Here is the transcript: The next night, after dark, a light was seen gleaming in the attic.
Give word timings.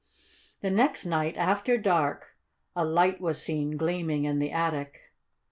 The 0.61 0.71
next 0.71 1.05
night, 1.05 1.37
after 1.37 1.77
dark, 1.77 2.35
a 2.75 2.83
light 2.83 3.21
was 3.21 3.39
seen 3.39 3.77
gleaming 3.77 4.25
in 4.25 4.39
the 4.39 4.49
attic. 4.49 5.11